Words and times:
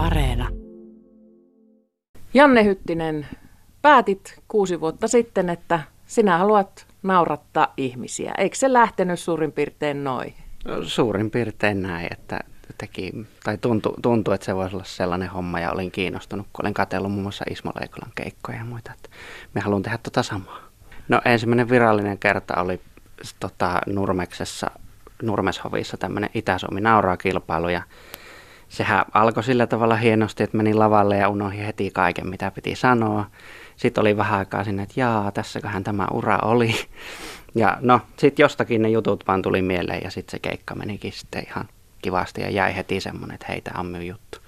Areena. 0.00 0.48
Janne 2.34 2.64
Hyttinen, 2.64 3.26
päätit 3.82 4.40
kuusi 4.48 4.80
vuotta 4.80 5.08
sitten, 5.08 5.48
että 5.50 5.80
sinä 6.06 6.38
haluat 6.38 6.86
naurattaa 7.02 7.74
ihmisiä. 7.76 8.32
Eikö 8.38 8.56
se 8.56 8.72
lähtenyt 8.72 9.20
suurin 9.20 9.52
piirtein 9.52 10.04
noin? 10.04 10.34
Suurin 10.82 11.30
piirtein 11.30 11.82
näin, 11.82 12.08
että 12.12 12.40
teki, 12.78 13.12
tai 13.44 13.58
tuntui, 13.58 13.94
tuntui, 14.02 14.34
että 14.34 14.44
se 14.44 14.56
voisi 14.56 14.76
olla 14.76 14.84
sellainen 14.84 15.28
homma 15.28 15.60
ja 15.60 15.72
olin 15.72 15.90
kiinnostunut, 15.90 16.46
kun 16.52 16.64
olin 16.64 16.74
katsellut 16.74 17.12
muun 17.12 17.22
muassa 17.22 17.44
Ismo 17.50 17.72
Leikolan 17.80 18.12
keikkoja 18.14 18.58
ja 18.58 18.64
muita, 18.64 18.92
että 18.92 19.08
me 19.54 19.60
haluan 19.60 19.82
tehdä 19.82 19.98
tota 20.02 20.22
samaa. 20.22 20.60
No 21.08 21.20
ensimmäinen 21.24 21.68
virallinen 21.68 22.18
kerta 22.18 22.60
oli 22.60 22.80
tota, 23.40 23.80
Nurmeksessa, 23.86 24.70
Nurmeshovissa 25.22 25.96
tämmöinen 25.96 26.30
Itä-Suomi 26.34 26.80
nauraa 26.80 27.16
kilpailu 27.16 27.68
ja 27.68 27.82
sehän 28.70 29.04
alkoi 29.14 29.44
sillä 29.44 29.66
tavalla 29.66 29.96
hienosti, 29.96 30.42
että 30.42 30.56
menin 30.56 30.78
lavalle 30.78 31.16
ja 31.16 31.28
unohdin 31.28 31.64
heti 31.64 31.90
kaiken, 31.90 32.26
mitä 32.26 32.50
piti 32.50 32.74
sanoa. 32.74 33.26
Sitten 33.76 34.02
oli 34.02 34.16
vähän 34.16 34.38
aikaa 34.38 34.64
sinne, 34.64 34.82
että 34.82 35.00
jaa, 35.00 35.32
tässäköhän 35.32 35.84
tämä 35.84 36.06
ura 36.12 36.38
oli. 36.42 36.74
Ja 37.54 37.78
no, 37.80 38.00
sitten 38.16 38.44
jostakin 38.44 38.82
ne 38.82 38.88
jutut 38.88 39.24
vaan 39.28 39.42
tuli 39.42 39.62
mieleen 39.62 40.00
ja 40.04 40.10
sitten 40.10 40.30
se 40.30 40.38
keikka 40.38 40.74
menikin 40.74 41.12
sitten 41.12 41.42
ihan 41.46 41.68
kivasti 42.02 42.40
ja 42.40 42.50
jäi 42.50 42.76
heti 42.76 43.00
semmoinen, 43.00 43.34
että 43.34 43.46
heitä 43.48 43.70
on 43.78 44.06
juttu. 44.06 44.38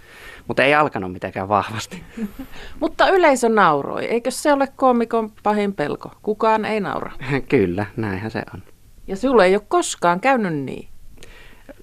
Mutta 0.49 0.63
ei 0.63 0.75
alkanut 0.75 1.13
mitenkään 1.13 1.49
vahvasti. 1.49 2.03
Mutta 2.81 3.09
yleisö 3.09 3.49
nauroi. 3.49 4.05
Eikö 4.05 4.31
se 4.31 4.53
ole 4.53 4.69
koomikon 4.77 5.33
pahin 5.43 5.75
pelko? 5.75 6.11
Kukaan 6.23 6.65
ei 6.65 6.81
naura. 6.81 7.13
Kyllä, 7.49 7.87
näinhän 7.97 8.31
se 8.31 8.43
on. 8.55 8.63
Ja 9.07 9.17
sulle 9.17 9.45
ei 9.45 9.55
ole 9.55 9.63
koskaan 9.69 10.21
käynyt 10.21 10.55
niin. 10.55 10.92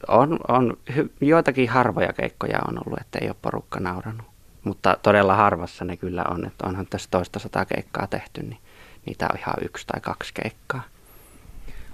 On, 0.07 0.39
on 0.47 0.77
joitakin 1.21 1.69
harvoja 1.69 2.13
keikkoja 2.13 2.59
on 2.67 2.77
ollut, 2.85 2.99
että 3.01 3.19
ei 3.21 3.27
ole 3.27 3.35
porukka 3.41 3.79
nauranut. 3.79 4.27
Mutta 4.63 4.97
todella 5.03 5.35
harvassa 5.35 5.85
ne 5.85 5.97
kyllä 5.97 6.25
on, 6.29 6.45
että 6.45 6.67
onhan 6.67 6.87
tässä 6.89 7.07
toista 7.11 7.39
sataa 7.39 7.65
keikkaa 7.65 8.07
tehty, 8.07 8.43
niin 8.43 8.59
niitä 9.05 9.27
on 9.33 9.39
ihan 9.39 9.55
yksi 9.61 9.87
tai 9.87 10.01
kaksi 10.01 10.33
keikkaa. 10.33 10.81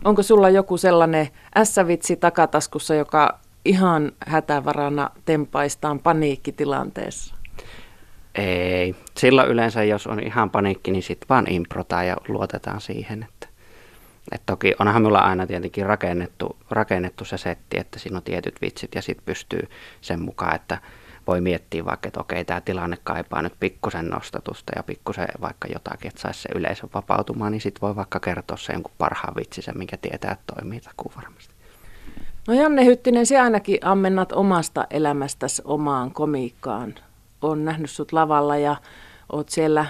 Onko 0.04 0.24
sulla 0.24 0.50
joku 0.50 0.78
sellainen 0.78 1.28
ässävitsi 1.58 2.16
takataskussa, 2.16 2.96
joka 2.96 3.40
ihan 3.66 4.12
hätävarana 4.28 5.10
tempaistaan 5.26 6.00
paniikkitilanteessa? 6.00 7.36
Ei. 8.36 8.96
Silloin 9.18 9.50
yleensä, 9.50 9.84
jos 9.84 10.08
on 10.08 10.20
ihan 10.20 10.50
paniikki, 10.50 10.92
niin 10.92 11.04
sitten 11.04 11.30
vaan 11.30 11.52
improtaan 11.52 12.08
ja 12.08 12.18
luotetaan 12.28 12.82
siihen. 12.82 13.24
Että, 13.24 13.45
että 14.32 14.46
toki 14.46 14.74
onhan 14.80 15.02
minulla 15.02 15.20
aina 15.20 15.48
tietenkin 15.48 15.86
rakennettu, 15.86 16.58
rakennettu 16.70 17.26
se 17.26 17.38
setti, 17.38 17.80
että 17.80 18.00
siinä 18.00 18.18
on 18.18 18.24
tietyt 18.24 18.62
vitsit 18.62 18.96
ja 18.96 19.02
sitten 19.02 19.26
pystyy 19.26 19.70
sen 20.02 20.22
mukaan, 20.22 20.56
että 20.56 20.78
voi 21.28 21.42
miettiä 21.42 21.86
vaikka, 21.86 22.08
että 22.08 22.20
okei, 22.20 22.46
tämä 22.46 22.62
tilanne 22.62 22.98
kaipaa 23.04 23.42
nyt 23.42 23.54
pikkusen 23.60 24.08
nostatusta 24.08 24.74
ja 24.76 24.84
pikkusen 24.84 25.28
vaikka 25.42 25.68
jotakin, 25.74 26.08
että 26.08 26.22
saisi 26.22 26.42
se 26.42 26.50
yleisö 26.56 26.88
vapautumaan, 26.94 27.52
niin 27.52 27.62
sitten 27.62 27.82
voi 27.82 27.96
vaikka 27.96 28.20
kertoa 28.20 28.58
se 28.58 28.74
jonkun 28.74 28.94
parhaan 28.98 29.36
vitsisen, 29.36 29.78
minkä 29.78 29.98
tietää, 29.98 30.32
että 30.32 30.54
toimii 30.56 30.80
takuu 30.80 31.12
varmasti. 31.16 31.56
No 32.48 32.54
Janne 32.54 32.86
Hyttinen, 32.86 33.26
se 33.26 33.40
ainakin 33.40 33.78
ammennat 33.82 34.32
omasta 34.32 34.88
elämästäsi 34.90 35.62
omaan 35.66 36.12
komiikkaan. 36.12 36.96
On 37.42 37.66
nähnyt 37.66 37.90
sut 37.90 38.12
lavalla 38.12 38.58
ja 38.58 38.76
oot 39.32 39.50
siellä 39.50 39.86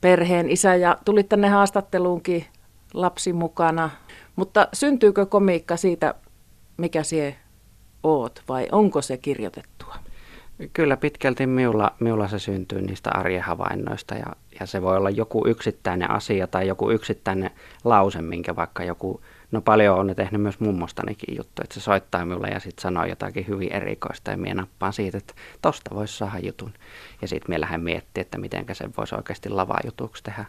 perheen 0.00 0.50
isä 0.50 0.74
ja 0.74 0.98
tulit 1.04 1.28
tänne 1.28 1.48
haastatteluunkin 1.48 2.46
lapsi 2.94 3.32
mukana. 3.32 3.90
Mutta 4.36 4.68
syntyykö 4.72 5.26
komiikka 5.26 5.76
siitä, 5.76 6.14
mikä 6.76 7.02
sie 7.02 7.36
oot 8.02 8.42
vai 8.48 8.68
onko 8.72 9.02
se 9.02 9.16
kirjoitettua? 9.16 9.96
Kyllä 10.72 10.96
pitkälti 10.96 11.46
miulla, 11.46 11.92
miulla 12.00 12.28
se 12.28 12.38
syntyy 12.38 12.80
niistä 12.80 13.10
arjen 13.10 13.42
havainnoista 13.42 14.14
ja, 14.14 14.26
ja 14.60 14.66
se 14.66 14.82
voi 14.82 14.96
olla 14.96 15.10
joku 15.10 15.46
yksittäinen 15.46 16.10
asia 16.10 16.46
tai 16.46 16.68
joku 16.68 16.90
yksittäinen 16.90 17.50
lause, 17.84 18.22
minkä 18.22 18.56
vaikka 18.56 18.84
joku 18.84 19.20
No 19.52 19.60
paljon 19.60 19.98
on 19.98 20.06
ne 20.06 20.14
tehnyt 20.14 20.42
myös 20.42 20.60
mummostanikin 20.60 21.36
juttu, 21.36 21.62
että 21.62 21.74
se 21.74 21.80
soittaa 21.80 22.24
minulle 22.24 22.48
ja 22.48 22.60
sitten 22.60 22.82
sanoo 22.82 23.04
jotakin 23.04 23.46
hyvin 23.48 23.72
erikoista 23.72 24.30
ja 24.30 24.36
minä 24.36 24.54
nappaan 24.54 24.92
siitä, 24.92 25.18
että 25.18 25.34
tosta 25.62 25.94
voisi 25.94 26.16
saada 26.16 26.38
jutun. 26.38 26.72
Ja 27.22 27.28
sitten 27.28 27.50
minä 27.50 27.60
lähden 27.60 27.80
miettimään, 27.80 28.22
että 28.22 28.38
miten 28.38 28.66
se 28.72 28.90
voisi 28.96 29.14
oikeasti 29.14 29.48
lavajutuksi 29.48 30.22
tehdä. 30.22 30.44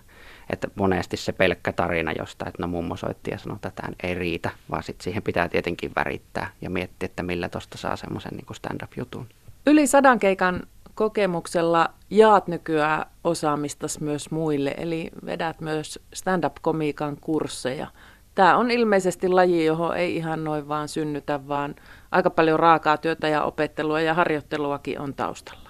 Että 0.49 0.67
monesti 0.75 1.17
se 1.17 1.31
pelkkä 1.31 1.71
tarina 1.71 2.11
jostain, 2.11 2.49
että 2.49 2.63
no 2.63 2.67
mummo 2.67 2.95
soitti 2.95 3.31
ja 3.31 3.37
sanoi, 3.37 3.55
että 3.55 3.71
tämä 3.75 3.93
ei 4.03 4.15
riitä, 4.15 4.49
vaan 4.71 4.83
sitten 4.83 5.03
siihen 5.03 5.23
pitää 5.23 5.49
tietenkin 5.49 5.91
värittää 5.95 6.51
ja 6.61 6.69
miettiä, 6.69 7.05
että 7.05 7.23
millä 7.23 7.49
tosta 7.49 7.77
saa 7.77 7.95
semmoisen 7.95 8.31
niin 8.31 8.55
stand-up-jutun. 8.55 9.27
Yli 9.67 9.87
sadan 9.87 10.19
keikan 10.19 10.61
kokemuksella 10.95 11.89
jaat 12.09 12.47
nykyään 12.47 13.05
osaamistas 13.23 13.99
myös 13.99 14.31
muille, 14.31 14.75
eli 14.77 15.09
vedät 15.25 15.61
myös 15.61 15.99
stand-up-komiikan 16.13 17.17
kursseja– 17.21 17.87
Tämä 18.35 18.57
on 18.57 18.71
ilmeisesti 18.71 19.27
laji, 19.27 19.65
johon 19.65 19.97
ei 19.97 20.15
ihan 20.15 20.43
noin 20.43 20.67
vaan 20.67 20.87
synnytä, 20.87 21.47
vaan 21.47 21.75
aika 22.11 22.29
paljon 22.29 22.59
raakaa 22.59 22.97
työtä 22.97 23.27
ja 23.27 23.43
opettelua 23.43 24.01
ja 24.01 24.13
harjoitteluakin 24.13 24.99
on 24.99 25.13
taustalla. 25.13 25.69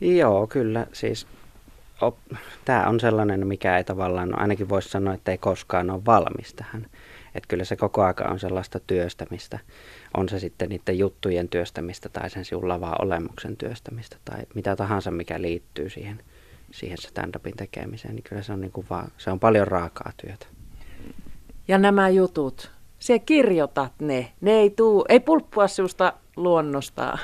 Joo, 0.00 0.46
kyllä. 0.46 0.86
Siis 0.92 1.26
op, 2.00 2.16
tämä 2.64 2.88
on 2.88 3.00
sellainen, 3.00 3.46
mikä 3.46 3.76
ei 3.76 3.84
tavallaan, 3.84 4.28
no 4.28 4.36
ainakin 4.40 4.68
voisi 4.68 4.88
sanoa, 4.88 5.14
että 5.14 5.30
ei 5.30 5.38
koskaan 5.38 5.90
ole 5.90 6.04
valmis 6.06 6.54
tähän. 6.54 6.86
Että 7.34 7.48
kyllä 7.48 7.64
se 7.64 7.76
koko 7.76 8.02
aika 8.02 8.24
on 8.24 8.40
sellaista 8.40 8.80
työstämistä. 8.86 9.58
On 10.16 10.28
se 10.28 10.38
sitten 10.38 10.68
niiden 10.68 10.98
juttujen 10.98 11.48
työstämistä 11.48 12.08
tai 12.08 12.30
sen 12.30 12.44
sinun 12.44 12.68
lavaa 12.68 12.96
olemuksen 12.98 13.56
työstämistä 13.56 14.16
tai 14.24 14.42
mitä 14.54 14.76
tahansa, 14.76 15.10
mikä 15.10 15.42
liittyy 15.42 15.90
siihen, 15.90 16.22
siihen 16.70 16.98
stand-upin 16.98 17.56
tekemiseen. 17.56 18.14
Niin 18.14 18.24
kyllä 18.24 18.42
se 18.42 18.52
on, 18.52 18.60
niin 18.60 18.72
kuin 18.72 18.86
vaan, 18.90 19.12
se 19.18 19.30
on 19.30 19.40
paljon 19.40 19.68
raakaa 19.68 20.12
työtä 20.16 20.46
ja 21.70 21.78
nämä 21.78 22.08
jutut, 22.08 22.70
se 22.98 23.18
kirjoitat 23.18 23.92
ne. 24.00 24.32
Ne 24.40 24.52
ei, 24.52 24.70
tuu, 24.70 25.04
ei 25.08 25.20
pulppua 25.20 25.68
sinusta 25.68 26.12
luonnosta. 26.36 27.18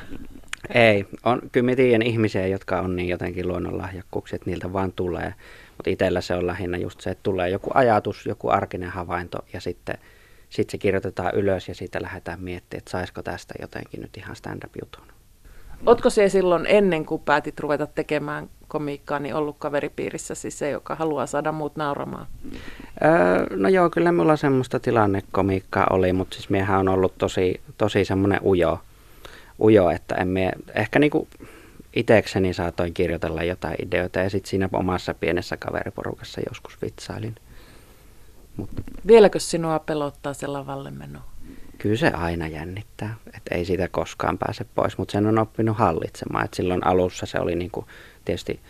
Ei. 0.74 1.06
On, 1.24 1.40
kyllä 1.52 1.70
mä 1.70 1.76
tiedän 1.76 2.02
ihmisiä, 2.02 2.46
jotka 2.46 2.80
on 2.80 2.96
niin 2.96 3.08
jotenkin 3.08 3.48
luonnonlahjakkuuksia, 3.48 4.36
että 4.36 4.50
niiltä 4.50 4.72
vaan 4.72 4.92
tulee. 4.92 5.34
Mutta 5.76 5.90
itsellä 5.90 6.20
se 6.20 6.34
on 6.34 6.46
lähinnä 6.46 6.78
just 6.78 7.00
se, 7.00 7.10
että 7.10 7.22
tulee 7.22 7.50
joku 7.50 7.70
ajatus, 7.74 8.26
joku 8.26 8.48
arkinen 8.48 8.90
havainto 8.90 9.38
ja 9.52 9.60
sitten 9.60 9.98
sit 10.48 10.70
se 10.70 10.78
kirjoitetaan 10.78 11.34
ylös 11.34 11.68
ja 11.68 11.74
siitä 11.74 12.02
lähdetään 12.02 12.40
miettimään, 12.40 12.78
että 12.78 12.90
saisiko 12.90 13.22
tästä 13.22 13.54
jotenkin 13.60 14.00
nyt 14.00 14.16
ihan 14.16 14.36
stand-up-jutun. 14.36 15.06
Oletko 15.86 16.10
se 16.10 16.28
silloin 16.28 16.66
ennen 16.68 17.06
kuin 17.06 17.22
päätit 17.22 17.60
ruveta 17.60 17.86
tekemään 17.86 18.48
komiikkaa, 18.68 19.18
niin 19.18 19.34
ollut 19.34 19.56
kaveripiirissä 19.58 20.34
siis 20.34 20.58
se, 20.58 20.70
joka 20.70 20.94
haluaa 20.94 21.26
saada 21.26 21.52
muut 21.52 21.76
nauramaan? 21.76 22.26
Öö, 23.04 23.56
no 23.56 23.68
joo, 23.68 23.90
kyllä 23.90 24.12
mulla 24.12 24.36
semmoista 24.36 24.80
tilannekomiikkaa 24.80 25.86
oli, 25.90 26.12
mutta 26.12 26.34
siis 26.34 26.50
miehän 26.50 26.78
on 26.78 26.88
ollut 26.88 27.18
tosi, 27.18 27.60
tosi 27.78 28.04
semmoinen 28.04 28.40
ujo, 28.44 28.80
ujo, 29.60 29.90
että 29.90 30.14
en 30.14 30.28
mie, 30.28 30.52
ehkä 30.74 30.98
niinku 30.98 31.28
itekseni 31.96 32.54
saatoin 32.54 32.94
kirjoitella 32.94 33.42
jotain 33.42 33.76
ideoita 33.86 34.18
ja 34.18 34.30
sitten 34.30 34.50
siinä 34.50 34.68
omassa 34.72 35.14
pienessä 35.14 35.56
kaveriporukassa 35.56 36.40
joskus 36.48 36.82
vitsailin. 36.82 37.34
Mut. 38.56 38.70
Vieläkö 39.06 39.38
sinua 39.38 39.78
pelottaa 39.78 40.34
se 40.34 40.46
lavalle 40.46 40.90
meno? 40.90 41.20
Kyllä 41.78 41.96
se 41.96 42.08
aina 42.08 42.48
jännittää, 42.48 43.14
että 43.26 43.54
ei 43.54 43.64
siitä 43.64 43.88
koskaan 43.88 44.38
pääse 44.38 44.66
pois, 44.74 44.98
mutta 44.98 45.12
sen 45.12 45.26
on 45.26 45.38
oppinut 45.38 45.76
hallitsemaan. 45.76 46.44
Et 46.44 46.54
silloin 46.54 46.86
alussa 46.86 47.26
se 47.26 47.40
oli 47.40 47.54
niinku, 47.54 47.86
tietysti, 48.26 48.60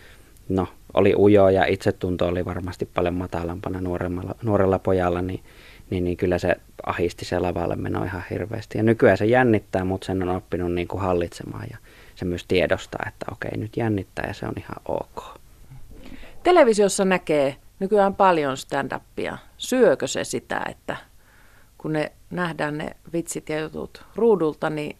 no, 0.49 0.67
oli 0.93 1.15
ujo 1.15 1.49
ja 1.49 1.65
itsetunto 1.65 2.27
oli 2.27 2.45
varmasti 2.45 2.89
paljon 2.93 3.13
matalampana 3.13 3.81
nuorella, 3.81 4.35
nuorella 4.43 4.79
pojalla, 4.79 5.21
niin, 5.21 5.43
niin, 5.89 6.03
niin 6.03 6.17
kyllä 6.17 6.37
se 6.37 6.55
ahisti 6.85 7.25
se 7.25 7.39
lavalle 7.39 7.75
meno 7.75 8.03
ihan 8.03 8.23
hirveästi. 8.29 8.77
Ja 8.77 8.83
nykyään 8.83 9.17
se 9.17 9.25
jännittää, 9.25 9.83
mutta 9.83 10.05
sen 10.05 10.29
on 10.29 10.35
oppinut 10.35 10.73
niinku 10.73 10.97
hallitsemaan 10.97 11.67
ja 11.71 11.77
se 12.15 12.25
myös 12.25 12.45
tiedostaa, 12.47 13.05
että 13.07 13.25
okei, 13.31 13.57
nyt 13.57 13.77
jännittää 13.77 14.25
ja 14.27 14.33
se 14.33 14.45
on 14.45 14.53
ihan 14.57 14.77
ok. 14.87 15.39
Televisiossa 16.43 17.05
näkee 17.05 17.55
nykyään 17.79 18.15
paljon 18.15 18.57
stand-upia. 18.57 19.37
Syökö 19.57 20.07
se 20.07 20.23
sitä, 20.23 20.61
että 20.69 20.97
kun 21.77 21.93
ne 21.93 22.11
nähdään 22.29 22.77
ne 22.77 22.95
vitsit 23.13 23.49
ja 23.49 23.59
jutut 23.59 24.05
ruudulta, 24.15 24.69
niin 24.69 24.97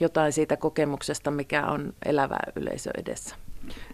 jotain 0.00 0.32
siitä 0.32 0.56
kokemuksesta, 0.56 1.30
mikä 1.30 1.66
on 1.66 1.92
elävä 2.04 2.38
yleisö 2.56 2.90
edessä. 2.98 3.36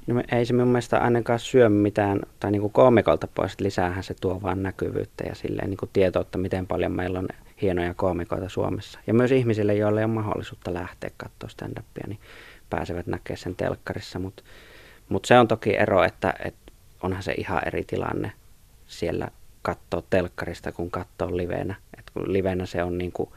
No 0.06 0.22
ei 0.32 0.46
se 0.46 0.52
mun 0.54 0.68
mielestä 0.68 0.98
ainakaan 0.98 1.38
syö 1.38 1.68
mitään, 1.68 2.20
tai 2.40 2.50
niin 2.50 2.70
koomikolta 2.70 3.28
pois, 3.34 3.60
lisäähän 3.60 4.04
se 4.04 4.14
tuo 4.20 4.42
vaan 4.42 4.62
näkyvyyttä 4.62 5.24
ja 5.28 5.34
silleen 5.34 5.70
niin 5.70 5.90
tietoutta, 5.92 6.38
miten 6.38 6.66
paljon 6.66 6.92
meillä 6.92 7.18
on 7.18 7.28
hienoja 7.62 7.94
koomikoita 7.94 8.48
Suomessa. 8.48 8.98
Ja 9.06 9.14
myös 9.14 9.32
ihmisille, 9.32 9.74
joille 9.74 10.00
ei 10.00 10.04
ole 10.04 10.12
mahdollisuutta 10.12 10.74
lähteä 10.74 11.10
katsoa 11.16 11.48
stand-upia, 11.48 12.08
niin 12.08 12.20
pääsevät 12.70 13.06
näkemään 13.06 13.38
sen 13.38 13.56
telkkarissa. 13.56 14.18
Mutta 14.18 14.42
mut 15.08 15.24
se 15.24 15.38
on 15.38 15.48
toki 15.48 15.76
ero, 15.76 16.04
että, 16.04 16.34
että 16.44 16.72
onhan 17.02 17.22
se 17.22 17.32
ihan 17.32 17.62
eri 17.66 17.84
tilanne 17.84 18.32
siellä 18.86 19.28
katsoa 19.62 20.02
telkkarista, 20.10 20.72
kun 20.72 20.90
katsoo 20.90 21.36
livenä. 21.36 21.74
Et 21.98 22.10
kun 22.14 22.32
livenä 22.32 22.66
se 22.66 22.82
on 22.82 22.98
niin 22.98 23.12
kuin, 23.12 23.30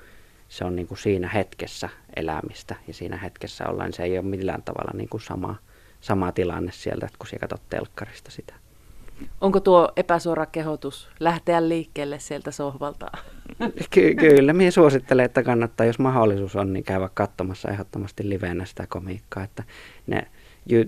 se 0.50 0.66
on 0.66 0.76
niin 0.76 0.88
kuin 0.88 0.98
siinä 0.98 1.30
hetkessä 1.30 1.90
elämistä 2.16 2.76
ja 2.88 2.94
siinä 2.94 3.18
hetkessä 3.18 3.68
ollaan. 3.68 3.94
Se 3.94 4.04
ei 4.04 4.18
ole 4.18 4.28
millään 4.28 4.64
tavalla 4.64 4.92
niin 4.94 5.10
kuin 5.10 5.22
sama, 5.22 5.56
sama 6.02 6.32
tilanne 6.32 6.72
sieltä, 6.72 7.10
kun 7.20 7.28
sinä 7.28 7.40
katsot 7.40 7.70
telkkarista 7.70 8.32
sitä. 8.32 8.54
Onko 9.42 9.60
tuo 9.60 9.92
epäsuora 9.96 10.46
kehotus 10.46 11.10
lähteä 11.20 11.70
liikkeelle 11.70 12.20
sieltä 12.20 12.52
sohvalta? 12.52 13.06
Ky- 13.90 14.16
kyllä, 14.16 14.54
minä 14.54 14.72
suosittelen, 14.72 15.26
että 15.26 15.44
kannattaa, 15.44 15.86
jos 15.86 16.00
mahdollisuus 16.00 16.56
on, 16.56 16.74
niin 16.74 16.84
käydä 16.84 17.10
katsomassa 17.14 17.70
ehdottomasti 17.70 18.30
liveenä 18.30 18.66
sitä 18.66 18.88
komiikkaa. 18.90 19.44
Että 19.44 19.64
ne, 20.08 20.28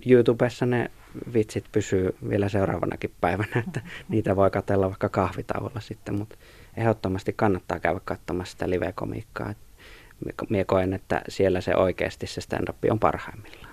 YouTubessa 0.06 0.66
ne 0.66 0.92
vitsit 1.34 1.66
pysyy 1.72 2.16
vielä 2.30 2.50
seuraavanakin 2.50 3.12
päivänä, 3.22 3.64
että 3.68 3.82
niitä 4.10 4.36
voi 4.36 4.52
katella 4.52 4.90
vaikka 4.90 5.10
kahvitauolla 5.10 5.80
sitten, 5.80 6.16
mutta 6.16 6.36
ehdottomasti 6.78 7.34
kannattaa 7.34 7.80
käydä 7.80 8.00
katsomassa 8.06 8.52
sitä 8.52 8.70
live-komiikkaa. 8.70 9.54
Mie 10.50 10.64
koen, 10.64 10.94
että 10.94 11.22
siellä 11.28 11.62
se 11.62 11.76
oikeasti 11.76 12.28
se 12.28 12.42
stand-up 12.42 12.78
on 12.92 13.00
parhaimmillaan. 13.00 13.69